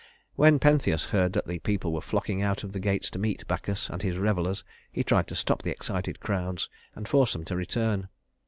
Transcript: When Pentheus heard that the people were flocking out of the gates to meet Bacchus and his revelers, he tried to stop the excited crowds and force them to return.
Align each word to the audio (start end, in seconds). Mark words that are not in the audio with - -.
When 0.35 0.57
Pentheus 0.57 1.05
heard 1.13 1.33
that 1.33 1.45
the 1.45 1.59
people 1.59 1.93
were 1.93 2.01
flocking 2.01 2.41
out 2.41 2.63
of 2.63 2.71
the 2.71 2.79
gates 2.79 3.11
to 3.11 3.19
meet 3.19 3.47
Bacchus 3.47 3.87
and 3.87 4.01
his 4.01 4.17
revelers, 4.17 4.63
he 4.91 5.03
tried 5.03 5.27
to 5.27 5.35
stop 5.35 5.61
the 5.61 5.69
excited 5.69 6.19
crowds 6.19 6.69
and 6.95 7.07
force 7.07 7.33
them 7.33 7.45
to 7.45 7.55
return. 7.55 8.09